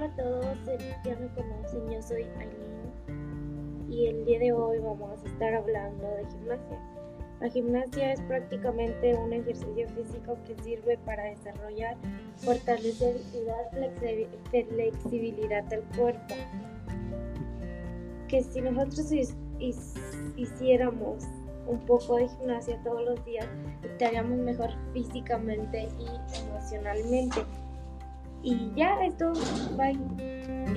ya 0.00 1.16
me 1.16 1.28
conocen, 1.34 1.90
yo 1.90 2.02
soy 2.02 2.22
Aileen 2.38 2.80
y 3.90 4.06
el 4.06 4.24
día 4.24 4.38
de 4.38 4.52
hoy 4.52 4.78
vamos 4.78 5.10
a 5.22 5.28
estar 5.28 5.52
hablando 5.52 6.08
de 6.16 6.24
gimnasia. 6.26 6.78
La 7.40 7.48
gimnasia 7.50 8.12
es 8.12 8.20
prácticamente 8.22 9.14
un 9.14 9.32
ejercicio 9.32 9.88
físico 9.88 10.38
que 10.46 10.62
sirve 10.62 10.96
para 11.04 11.24
desarrollar, 11.24 11.96
fortalecer 12.36 13.16
y 13.34 13.44
dar 13.44 13.70
flexibilidad 14.68 15.64
del 15.64 15.82
cuerpo. 15.96 16.34
Que 18.28 18.42
si 18.42 18.60
nosotros 18.60 19.12
hiciéramos 20.36 21.24
un 21.66 21.78
poco 21.80 22.16
de 22.16 22.28
gimnasia 22.28 22.80
todos 22.82 23.04
los 23.04 23.24
días, 23.24 23.46
estaríamos 23.82 24.38
mejor 24.38 24.70
físicamente 24.92 25.88
y 25.98 26.06
emocionalmente. 26.46 27.40
Y 28.42 28.72
ya, 28.74 29.04
esto, 29.04 29.32
bye. 29.76 30.69